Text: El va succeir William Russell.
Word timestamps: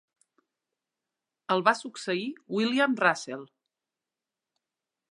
El 1.57 1.61
va 1.67 1.75
succeir 1.81 2.27
William 2.57 2.99
Russell. 3.05 3.47